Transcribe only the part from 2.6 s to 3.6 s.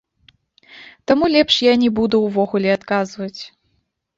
адказваць.